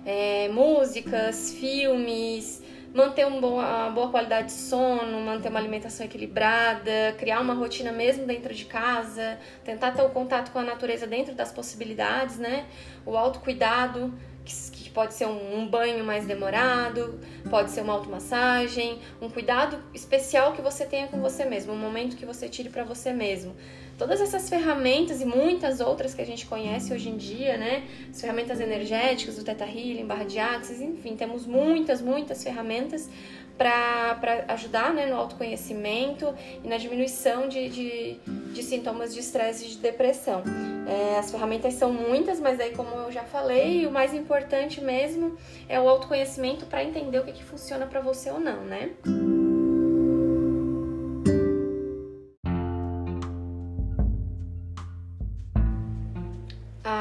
é, 0.04 0.48
músicas, 0.48 1.52
filmes, 1.52 2.62
manter 2.92 3.26
uma 3.26 3.40
boa, 3.40 3.90
boa 3.90 4.10
qualidade 4.10 4.48
de 4.48 4.52
sono, 4.52 5.20
manter 5.20 5.48
uma 5.48 5.58
alimentação 5.58 6.04
equilibrada, 6.04 7.14
criar 7.18 7.40
uma 7.40 7.54
rotina 7.54 7.92
mesmo 7.92 8.26
dentro 8.26 8.52
de 8.52 8.64
casa, 8.64 9.38
tentar 9.64 9.92
ter 9.92 10.02
o 10.02 10.10
contato 10.10 10.50
com 10.50 10.58
a 10.58 10.62
natureza 10.62 11.06
dentro 11.06 11.34
das 11.34 11.52
possibilidades, 11.52 12.38
né? 12.38 12.66
O 13.06 13.16
autocuidado, 13.16 14.12
que, 14.44 14.54
que 14.72 14.90
pode 14.90 15.14
ser 15.14 15.26
um, 15.26 15.60
um, 15.60 15.68
banho 15.68 16.04
mais 16.04 16.26
demorado, 16.26 17.20
pode 17.48 17.70
ser 17.70 17.82
uma 17.82 17.92
automassagem, 17.92 18.98
um 19.20 19.30
cuidado 19.30 19.78
especial 19.94 20.52
que 20.52 20.62
você 20.62 20.84
tenha 20.84 21.06
com 21.06 21.20
você 21.20 21.44
mesmo, 21.44 21.72
um 21.72 21.78
momento 21.78 22.16
que 22.16 22.26
você 22.26 22.48
tire 22.48 22.68
para 22.68 22.82
você 22.82 23.12
mesmo. 23.12 23.54
Todas 24.00 24.18
essas 24.18 24.48
ferramentas 24.48 25.20
e 25.20 25.26
muitas 25.26 25.78
outras 25.78 26.14
que 26.14 26.22
a 26.22 26.24
gente 26.24 26.46
conhece 26.46 26.90
hoje 26.90 27.10
em 27.10 27.18
dia, 27.18 27.58
né? 27.58 27.82
As 28.10 28.18
ferramentas 28.18 28.58
energéticas, 28.58 29.36
o 29.36 29.44
Theta 29.44 29.66
Healing, 29.66 30.06
barra 30.06 30.24
de 30.24 30.38
Axis, 30.38 30.80
enfim, 30.80 31.14
temos 31.14 31.46
muitas, 31.46 32.00
muitas 32.00 32.42
ferramentas 32.42 33.10
para 33.58 34.18
ajudar 34.48 34.94
né, 34.94 35.04
no 35.04 35.16
autoconhecimento 35.16 36.34
e 36.64 36.66
na 36.66 36.78
diminuição 36.78 37.46
de, 37.46 37.68
de, 37.68 38.16
de 38.54 38.62
sintomas 38.62 39.12
de 39.12 39.20
estresse 39.20 39.66
e 39.66 39.68
de 39.68 39.76
depressão. 39.76 40.42
É, 40.88 41.18
as 41.18 41.30
ferramentas 41.30 41.74
são 41.74 41.92
muitas, 41.92 42.40
mas 42.40 42.58
aí, 42.58 42.70
como 42.74 42.88
eu 42.96 43.12
já 43.12 43.24
falei, 43.24 43.86
o 43.86 43.90
mais 43.90 44.14
importante 44.14 44.80
mesmo 44.80 45.36
é 45.68 45.78
o 45.78 45.86
autoconhecimento 45.86 46.64
para 46.64 46.82
entender 46.82 47.18
o 47.18 47.24
que, 47.24 47.32
que 47.32 47.44
funciona 47.44 47.84
para 47.84 48.00
você 48.00 48.30
ou 48.30 48.40
não, 48.40 48.64
né? 48.64 48.92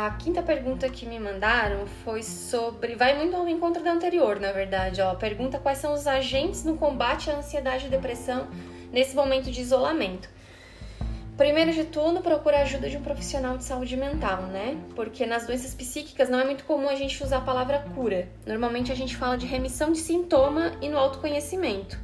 A 0.09 0.13
quinta 0.13 0.41
pergunta 0.41 0.89
que 0.89 1.05
me 1.05 1.19
mandaram 1.19 1.85
foi 2.03 2.23
sobre. 2.23 2.95
Vai 2.95 3.15
muito 3.15 3.35
ao 3.35 3.47
encontro 3.47 3.83
da 3.83 3.91
anterior, 3.91 4.39
na 4.39 4.51
verdade. 4.51 4.99
Ó. 5.01 5.13
Pergunta 5.13 5.59
quais 5.59 5.77
são 5.77 5.93
os 5.93 6.07
agentes 6.07 6.63
no 6.63 6.77
combate 6.77 7.29
à 7.29 7.37
ansiedade 7.37 7.85
e 7.85 7.89
depressão 7.89 8.47
nesse 8.91 9.15
momento 9.15 9.51
de 9.51 9.61
isolamento. 9.61 10.27
Primeiro 11.37 11.71
de 11.71 11.83
tudo, 11.83 12.21
procura 12.21 12.57
a 12.57 12.61
ajuda 12.63 12.89
de 12.89 12.97
um 12.97 13.03
profissional 13.03 13.55
de 13.55 13.63
saúde 13.63 13.95
mental, 13.95 14.41
né? 14.47 14.75
Porque 14.95 15.27
nas 15.27 15.45
doenças 15.45 15.75
psíquicas 15.75 16.27
não 16.27 16.39
é 16.39 16.43
muito 16.43 16.63
comum 16.63 16.89
a 16.89 16.95
gente 16.95 17.23
usar 17.23 17.37
a 17.37 17.41
palavra 17.41 17.85
cura. 17.93 18.27
Normalmente 18.47 18.91
a 18.91 18.95
gente 18.95 19.15
fala 19.15 19.37
de 19.37 19.45
remissão 19.45 19.91
de 19.91 19.99
sintoma 19.99 20.71
e 20.81 20.89
no 20.89 20.97
autoconhecimento. 20.97 21.99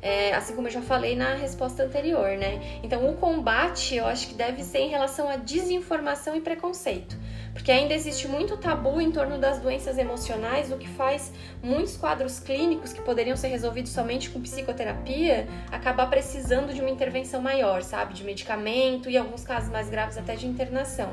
É, 0.00 0.32
assim 0.32 0.54
como 0.54 0.68
eu 0.68 0.72
já 0.72 0.80
falei 0.80 1.16
na 1.16 1.34
resposta 1.34 1.82
anterior, 1.82 2.36
né? 2.36 2.80
Então, 2.84 3.08
o 3.10 3.16
combate 3.16 3.96
eu 3.96 4.06
acho 4.06 4.28
que 4.28 4.34
deve 4.34 4.62
ser 4.62 4.78
em 4.78 4.88
relação 4.88 5.28
à 5.28 5.36
desinformação 5.36 6.36
e 6.36 6.40
preconceito, 6.40 7.16
porque 7.58 7.72
ainda 7.72 7.92
existe 7.92 8.28
muito 8.28 8.56
tabu 8.56 9.00
em 9.00 9.10
torno 9.10 9.36
das 9.36 9.58
doenças 9.58 9.98
emocionais, 9.98 10.70
o 10.70 10.76
que 10.76 10.86
faz 10.86 11.32
muitos 11.60 11.96
quadros 11.96 12.38
clínicos 12.38 12.92
que 12.92 13.02
poderiam 13.02 13.36
ser 13.36 13.48
resolvidos 13.48 13.90
somente 13.90 14.30
com 14.30 14.40
psicoterapia 14.40 15.48
acabar 15.68 16.08
precisando 16.08 16.72
de 16.72 16.80
uma 16.80 16.88
intervenção 16.88 17.42
maior, 17.42 17.82
sabe? 17.82 18.14
De 18.14 18.22
medicamento 18.22 19.10
e, 19.10 19.18
alguns 19.18 19.42
casos 19.42 19.72
mais 19.72 19.90
graves, 19.90 20.16
até 20.16 20.36
de 20.36 20.46
internação. 20.46 21.10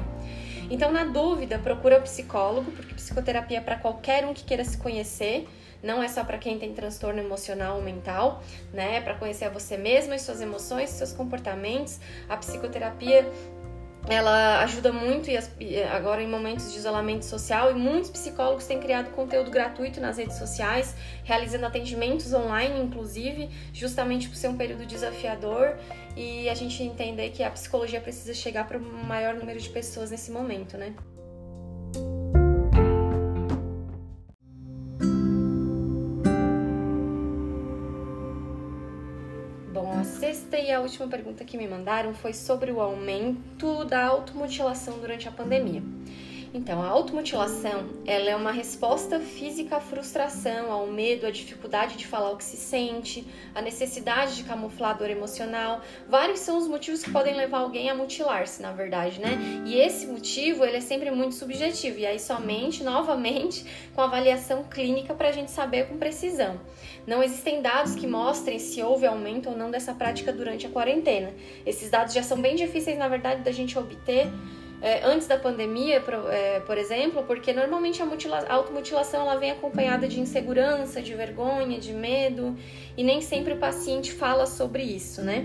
Então, 0.70 0.92
na 0.92 1.04
dúvida, 1.04 1.58
procura 1.58 1.98
o 1.98 2.04
psicólogo, 2.04 2.72
porque 2.74 2.94
psicoterapia 2.94 3.58
é 3.58 3.62
para 3.62 3.78
qualquer 3.78 4.24
um 4.24 4.32
que 4.32 4.44
queira 4.44 4.64
se 4.64 4.78
conhecer 4.78 5.48
não 5.86 6.02
é 6.02 6.08
só 6.08 6.24
para 6.24 6.40
quem 6.40 6.58
tem 6.58 6.74
transtorno 6.74 7.20
emocional 7.20 7.78
ou 7.78 7.82
mental, 7.84 8.42
né? 8.74 8.98
É 8.98 9.02
para 9.02 9.14
conhecer 9.14 9.46
a 9.46 9.50
você 9.50 9.78
mesmo 9.78 10.16
e 10.16 10.20
suas 10.20 10.42
emoções, 10.42 10.90
seus 10.90 11.14
comportamentos. 11.14 12.00
A 12.28 12.36
psicoterapia 12.36 13.30
ela 14.08 14.62
ajuda 14.62 14.92
muito 14.92 15.30
e 15.32 15.84
agora 15.84 16.22
em 16.22 16.28
momentos 16.28 16.72
de 16.72 16.78
isolamento 16.78 17.26
social 17.26 17.72
e 17.72 17.74
muitos 17.74 18.12
psicólogos 18.12 18.66
têm 18.66 18.80
criado 18.80 19.10
conteúdo 19.12 19.50
gratuito 19.50 20.00
nas 20.00 20.18
redes 20.18 20.38
sociais, 20.38 20.96
realizando 21.24 21.66
atendimentos 21.66 22.32
online, 22.32 22.80
inclusive, 22.80 23.50
justamente 23.74 24.30
por 24.30 24.36
ser 24.36 24.50
um 24.50 24.58
período 24.58 24.86
desafiador 24.86 25.78
e 26.16 26.48
a 26.48 26.54
gente 26.54 26.84
entender 26.84 27.32
que 27.32 27.42
a 27.44 27.50
psicologia 27.50 28.00
precisa 28.00 28.34
chegar 28.34 28.68
para 28.68 28.78
o 28.78 28.82
maior 28.82 29.34
número 29.34 29.60
de 29.60 29.70
pessoas 29.70 30.12
nesse 30.12 30.32
momento, 30.32 30.78
né? 30.78 30.94
E 40.66 40.72
a 40.72 40.80
última 40.80 41.08
pergunta 41.08 41.46
que 41.46 41.58
me 41.58 41.68
mandaram 41.68 42.12
foi 42.12 42.34
sobre 42.34 42.72
o 42.72 42.82
aumento 42.82 43.86
da 43.86 44.04
automutilação 44.06 44.98
durante 44.98 45.28
a 45.28 45.32
pandemia. 45.32 45.84
Então, 46.56 46.82
a 46.82 46.88
automutilação, 46.88 47.84
ela 48.06 48.30
é 48.30 48.36
uma 48.36 48.54
resposta 48.54 49.20
física 49.20 49.76
à 49.76 49.82
frustração, 49.82 50.72
ao 50.72 50.88
medo, 50.88 51.28
à 51.28 51.30
dificuldade 51.30 51.98
de 51.98 52.08
falar 52.08 52.32
o 52.32 52.38
que 52.38 52.46
se 52.46 52.56
sente, 52.56 53.28
à 53.54 53.62
necessidade 53.62 54.38
de 54.38 54.46
camuflar 54.46 54.92
a 54.92 54.94
dor 54.94 55.10
emocional. 55.10 55.82
Vários 56.08 56.40
são 56.40 56.58
os 56.58 56.66
motivos 56.66 57.04
que 57.04 57.12
podem 57.12 57.36
levar 57.36 57.58
alguém 57.58 57.90
a 57.90 57.94
mutilar-se, 57.94 58.62
na 58.62 58.72
verdade, 58.72 59.20
né? 59.20 59.38
E 59.66 59.76
esse 59.76 60.08
motivo, 60.08 60.64
ele 60.64 60.78
é 60.78 60.80
sempre 60.80 61.12
muito 61.12 61.36
subjetivo, 61.36 62.00
e 62.00 62.06
aí 62.06 62.22
somente, 62.22 62.82
novamente, 62.86 63.66
com 63.94 64.00
avaliação 64.00 64.64
clínica 64.64 65.14
para 65.14 65.28
a 65.28 65.34
gente 65.34 65.52
saber 65.52 65.90
com 65.90 65.98
precisão. 65.98 66.58
Não 67.06 67.22
existem 67.22 67.62
dados 67.62 67.96
que 67.96 68.08
mostrem 68.08 68.60
se 68.60 68.82
houve 68.82 69.06
aumento 69.06 69.50
ou 69.50 69.58
não 69.58 69.70
dessa 69.70 69.94
prática 69.94 70.32
durante 70.32 70.66
a 70.66 70.70
quarentena. 70.70 71.34
Esses 71.66 71.90
dados 71.90 72.14
já 72.14 72.24
são 72.24 72.42
bem 72.42 72.56
difíceis, 72.56 72.98
na 72.98 73.10
verdade, 73.10 73.42
da 73.42 73.52
gente 73.52 73.78
obter 73.78 74.32
é, 74.86 75.04
antes 75.04 75.26
da 75.26 75.36
pandemia, 75.36 76.00
por, 76.00 76.14
é, 76.32 76.60
por 76.60 76.78
exemplo, 76.78 77.24
porque 77.24 77.52
normalmente 77.52 78.04
a, 78.04 78.06
mutila, 78.06 78.46
a 78.48 78.54
automutilação 78.54 79.22
ela 79.22 79.36
vem 79.36 79.50
acompanhada 79.50 80.08
de 80.08 80.20
insegurança, 80.20 81.02
de 81.02 81.16
vergonha, 81.16 81.80
de 81.80 81.92
medo, 81.92 82.56
e 82.96 83.04
nem 83.04 83.20
sempre 83.20 83.54
o 83.54 83.58
paciente 83.58 84.14
fala 84.14 84.46
sobre 84.46 84.84
isso, 84.84 85.24
né? 85.24 85.44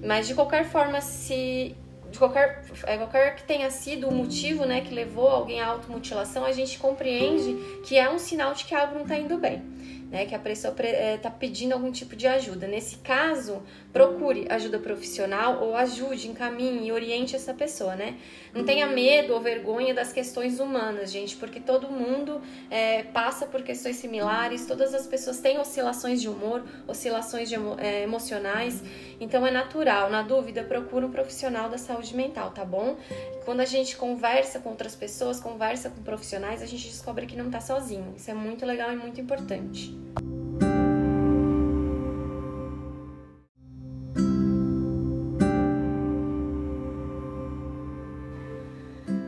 Mas 0.00 0.28
de 0.28 0.34
qualquer 0.34 0.64
forma, 0.64 1.00
se 1.00 1.74
de 2.08 2.18
qualquer, 2.20 2.62
é, 2.84 2.96
qualquer 2.98 3.34
que 3.34 3.42
tenha 3.42 3.68
sido 3.68 4.06
o 4.06 4.14
motivo 4.14 4.64
né, 4.64 4.80
que 4.80 4.94
levou 4.94 5.28
alguém 5.28 5.60
à 5.60 5.66
automutilação, 5.66 6.44
a 6.44 6.52
gente 6.52 6.78
compreende 6.78 7.56
que 7.84 7.98
é 7.98 8.08
um 8.08 8.18
sinal 8.18 8.54
de 8.54 8.64
que 8.64 8.76
algo 8.76 8.94
não 8.94 9.02
está 9.02 9.16
indo 9.16 9.36
bem 9.38 9.60
né, 10.10 10.24
que 10.24 10.34
a 10.34 10.38
pessoa 10.38 10.72
está 10.72 11.28
é, 11.28 11.32
pedindo 11.38 11.72
algum 11.72 11.92
tipo 11.92 12.16
de 12.16 12.26
ajuda. 12.26 12.66
Nesse 12.66 12.96
caso, 12.96 13.62
procure 13.92 14.46
ajuda 14.48 14.78
profissional 14.78 15.62
ou 15.62 15.76
ajude, 15.76 16.28
encaminhe 16.28 16.88
e 16.88 16.92
oriente 16.92 17.36
essa 17.36 17.52
pessoa, 17.52 17.94
né? 17.94 18.16
Não 18.54 18.64
tenha 18.64 18.86
medo 18.86 19.34
ou 19.34 19.40
vergonha 19.40 19.92
das 19.92 20.12
questões 20.12 20.60
humanas, 20.60 21.10
gente, 21.10 21.36
porque 21.36 21.60
todo 21.60 21.90
mundo 21.90 22.40
é, 22.70 23.02
passa 23.02 23.46
por 23.46 23.62
questões 23.62 23.96
similares, 23.96 24.66
todas 24.66 24.94
as 24.94 25.06
pessoas 25.06 25.40
têm 25.40 25.58
oscilações 25.58 26.20
de 26.20 26.28
humor, 26.28 26.64
oscilações 26.86 27.48
de 27.48 27.56
é, 27.78 28.02
emocionais, 28.02 28.82
então 29.20 29.46
é 29.46 29.50
natural. 29.50 30.10
Na 30.10 30.22
dúvida, 30.22 30.62
procure 30.62 31.04
um 31.04 31.10
profissional 31.10 31.68
da 31.68 31.78
saúde 31.78 32.14
mental, 32.16 32.50
tá 32.50 32.64
bom? 32.64 32.96
Quando 33.44 33.60
a 33.60 33.66
gente 33.66 33.96
conversa 33.96 34.60
com 34.60 34.70
outras 34.70 34.94
pessoas, 34.94 35.40
conversa 35.40 35.90
com 35.90 36.02
profissionais, 36.02 36.62
a 36.62 36.66
gente 36.66 36.86
descobre 36.86 37.26
que 37.26 37.36
não 37.36 37.46
está 37.46 37.60
sozinho. 37.60 38.14
Isso 38.16 38.30
é 38.30 38.34
muito 38.34 38.64
legal 38.64 38.92
e 38.92 38.96
muito 38.96 39.20
importante. 39.20 39.97
you 39.98 40.37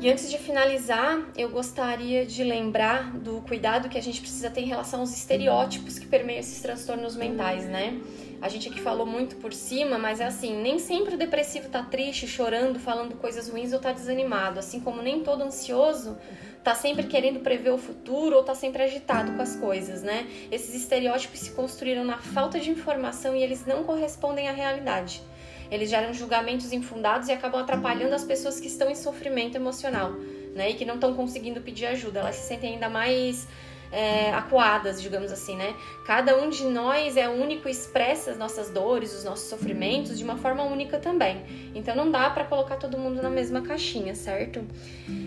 E 0.00 0.11
antes 0.11 0.30
de 0.30 0.38
finalizar, 0.38 1.28
eu 1.37 1.50
gostaria 1.50 2.25
de 2.25 2.42
lembrar 2.42 3.19
do 3.19 3.42
cuidado 3.42 3.87
que 3.87 3.99
a 3.99 4.02
gente 4.02 4.23
precisa 4.23 4.49
ter 4.49 4.62
em 4.62 4.66
relação 4.66 5.00
aos 5.00 5.14
estereótipos 5.14 5.99
que 5.99 6.07
permeiam 6.07 6.40
esses 6.40 6.59
transtornos 6.62 7.14
mentais, 7.14 7.66
né? 7.66 8.00
A 8.40 8.49
gente 8.49 8.71
aqui 8.71 8.80
falou 8.80 9.04
muito 9.04 9.37
por 9.37 9.52
cima, 9.52 9.99
mas 9.99 10.19
é 10.19 10.25
assim, 10.25 10.57
nem 10.62 10.78
sempre 10.78 11.16
o 11.16 11.19
depressivo 11.19 11.69
tá 11.69 11.83
triste, 11.83 12.26
chorando, 12.26 12.78
falando 12.78 13.14
coisas 13.16 13.50
ruins 13.50 13.75
ou 13.75 13.78
tá 13.78 13.92
desanimado, 13.92 14.59
assim 14.59 14.80
como 14.80 15.02
nem 15.02 15.23
todo 15.23 15.42
ansioso 15.42 16.16
tá 16.64 16.75
sempre 16.75 17.04
querendo 17.04 17.40
prever 17.40 17.71
o 17.71 17.78
futuro 17.78 18.37
ou 18.37 18.42
tá 18.42 18.54
sempre 18.54 18.83
agitado 18.83 19.33
com 19.33 19.42
as 19.42 19.57
coisas, 19.57 20.02
né? 20.02 20.26
Esses 20.50 20.75
estereótipos 20.75 21.40
se 21.40 21.50
construíram 21.50 22.04
na 22.04 22.19
falta 22.19 22.59
de 22.59 22.71
informação 22.71 23.37
e 23.37 23.42
eles 23.42 23.66
não 23.66 23.85
correspondem 23.85 24.49
à 24.49 24.52
realidade. 24.52 25.23
Eles 25.70 25.88
geram 25.88 26.12
julgamentos 26.12 26.72
infundados 26.72 27.28
e 27.28 27.32
acabam 27.32 27.60
atrapalhando 27.60 28.14
as 28.14 28.24
pessoas 28.24 28.58
que 28.58 28.66
estão 28.66 28.90
em 28.90 28.94
sofrimento 28.94 29.54
emocional, 29.54 30.12
né? 30.54 30.70
E 30.70 30.74
que 30.74 30.84
não 30.84 30.94
estão 30.94 31.14
conseguindo 31.14 31.60
pedir 31.60 31.86
ajuda. 31.86 32.20
Elas 32.20 32.36
se 32.36 32.48
sentem 32.48 32.74
ainda 32.74 32.88
mais 32.88 33.46
é, 33.92 34.32
acuadas, 34.32 35.02
digamos 35.02 35.32
assim, 35.32 35.56
né? 35.56 35.75
Cada 36.04 36.37
um 36.37 36.49
de 36.49 36.64
nós 36.64 37.16
é 37.16 37.28
único 37.28 37.68
e 37.68 37.70
expressa 37.70 38.30
as 38.30 38.38
nossas 38.38 38.70
dores, 38.70 39.14
os 39.14 39.25
nossos 39.25 39.49
sofrimentos 39.49 40.16
de 40.18 40.25
uma 40.25 40.37
forma 40.37 40.62
única 40.62 40.99
também. 40.99 41.42
Então 41.75 41.94
não 41.94 42.11
dá 42.11 42.30
para 42.30 42.44
colocar 42.44 42.76
todo 42.76 42.97
mundo 42.97 43.20
na 43.20 43.30
mesma 43.30 43.62
caixinha, 43.62 44.14
certo? 44.14 44.64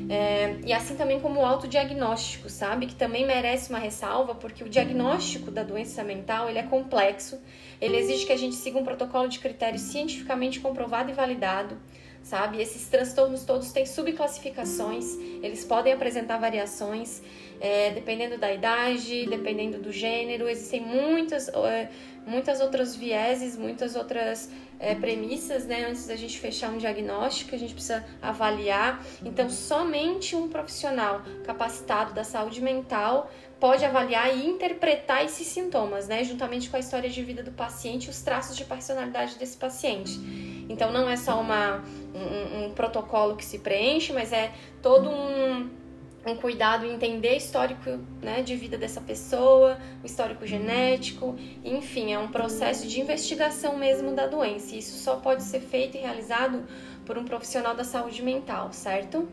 É, 0.09 0.57
e 0.65 0.71
assim 0.71 0.95
também 0.95 1.19
como 1.19 1.41
o 1.41 1.45
autodiagnóstico, 1.45 2.49
sabe? 2.49 2.85
Que 2.85 2.95
também 2.95 3.25
merece 3.25 3.69
uma 3.69 3.79
ressalva, 3.79 4.35
porque 4.35 4.63
o 4.63 4.69
diagnóstico 4.69 5.51
da 5.51 5.63
doença 5.63 6.03
mental 6.03 6.49
ele 6.49 6.59
é 6.59 6.63
complexo, 6.63 7.41
ele 7.81 7.97
exige 7.97 8.25
que 8.25 8.31
a 8.31 8.37
gente 8.37 8.55
siga 8.55 8.77
um 8.77 8.83
protocolo 8.83 9.27
de 9.27 9.39
critérios 9.39 9.81
cientificamente 9.81 10.59
comprovado 10.59 11.09
e 11.09 11.13
validado 11.13 11.77
sabe? 12.23 12.61
Esses 12.61 12.87
transtornos 12.87 13.43
todos 13.43 13.71
têm 13.71 13.85
subclassificações, 13.85 15.17
eles 15.43 15.65
podem 15.65 15.91
apresentar 15.91 16.37
variações 16.37 17.21
é, 17.59 17.91
dependendo 17.91 18.37
da 18.37 18.51
idade, 18.51 19.25
dependendo 19.27 19.79
do 19.79 19.91
gênero, 19.91 20.47
existem 20.49 20.81
muitas, 20.81 21.47
é, 21.49 21.89
muitas 22.25 22.59
outras 22.61 22.95
vieses, 22.95 23.57
muitas 23.57 23.95
outras 23.95 24.49
é, 24.79 24.95
premissas, 24.95 25.65
né? 25.65 25.85
Antes 25.85 26.07
da 26.07 26.15
gente 26.15 26.37
fechar 26.39 26.69
um 26.69 26.77
diagnóstico, 26.77 27.55
a 27.55 27.57
gente 27.57 27.73
precisa 27.73 28.05
avaliar. 28.21 29.01
Então, 29.23 29.49
somente 29.49 30.35
um 30.35 30.49
profissional 30.49 31.21
capacitado 31.45 32.13
da 32.13 32.23
saúde 32.23 32.61
mental 32.61 33.31
pode 33.59 33.85
avaliar 33.85 34.35
e 34.35 34.45
interpretar 34.45 35.23
esses 35.23 35.47
sintomas, 35.47 36.07
né? 36.07 36.23
Juntamente 36.23 36.69
com 36.69 36.75
a 36.75 36.79
história 36.79 37.09
de 37.09 37.23
vida 37.23 37.41
do 37.41 37.51
paciente 37.51 38.09
os 38.09 38.21
traços 38.21 38.57
de 38.57 38.65
personalidade 38.65 39.37
desse 39.37 39.55
paciente. 39.55 40.19
Então, 40.67 40.91
não 40.91 41.09
é 41.09 41.15
só 41.15 41.39
uma, 41.39 41.81
um, 42.13 42.65
um 42.65 42.73
protocolo 42.73 43.37
que 43.37 43.45
se 43.45 43.59
preenche, 43.59 44.11
mas 44.11 44.33
é 44.33 44.51
todo 44.81 45.09
um 45.09 45.82
um 46.25 46.35
cuidado 46.35 46.85
em 46.85 46.93
entender 46.93 47.35
histórico 47.35 47.99
né, 48.21 48.41
de 48.41 48.55
vida 48.55 48.77
dessa 48.77 49.01
pessoa, 49.01 49.77
o 50.01 50.05
histórico 50.05 50.45
genético, 50.45 51.35
enfim, 51.63 52.13
é 52.13 52.19
um 52.19 52.29
processo 52.29 52.87
de 52.87 53.01
investigação 53.01 53.77
mesmo 53.77 54.13
da 54.13 54.25
doença. 54.25 54.75
E 54.75 54.79
isso 54.79 54.97
só 54.97 55.17
pode 55.17 55.43
ser 55.43 55.59
feito 55.59 55.97
e 55.97 55.99
realizado 55.99 56.63
por 57.05 57.17
um 57.17 57.25
profissional 57.25 57.75
da 57.75 57.83
saúde 57.83 58.21
mental, 58.21 58.71
certo? 58.71 59.27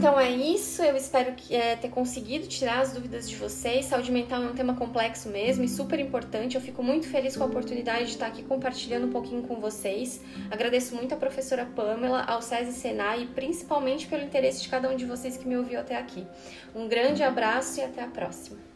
Então 0.00 0.18
é 0.18 0.30
isso, 0.30 0.82
eu 0.82 0.96
espero 0.96 1.34
que, 1.34 1.54
é, 1.54 1.76
ter 1.76 1.90
conseguido 1.90 2.46
tirar 2.46 2.80
as 2.80 2.94
dúvidas 2.94 3.28
de 3.28 3.36
vocês. 3.36 3.84
Saúde 3.84 4.10
mental 4.10 4.42
é 4.42 4.46
um 4.46 4.54
tema 4.54 4.74
complexo 4.74 5.28
mesmo 5.28 5.62
e 5.62 5.68
super 5.68 6.00
importante. 6.00 6.54
Eu 6.54 6.62
fico 6.62 6.82
muito 6.82 7.06
feliz 7.06 7.36
com 7.36 7.42
a 7.44 7.46
oportunidade 7.46 8.06
de 8.06 8.12
estar 8.12 8.28
aqui 8.28 8.42
compartilhando 8.42 9.08
um 9.08 9.10
pouquinho 9.10 9.42
com 9.42 9.60
vocês. 9.60 10.22
Agradeço 10.50 10.94
muito 10.94 11.12
à 11.12 11.18
professora 11.18 11.66
Pamela, 11.66 12.22
ao 12.22 12.40
SESI 12.40 12.72
Senai 12.72 13.24
e 13.24 13.26
principalmente 13.26 14.06
pelo 14.06 14.24
interesse 14.24 14.62
de 14.62 14.70
cada 14.70 14.88
um 14.88 14.96
de 14.96 15.04
vocês 15.04 15.36
que 15.36 15.46
me 15.46 15.58
ouviu 15.58 15.78
até 15.78 15.98
aqui. 15.98 16.26
Um 16.74 16.88
grande 16.88 17.22
abraço 17.22 17.80
e 17.80 17.82
até 17.84 18.02
a 18.02 18.08
próxima. 18.08 18.69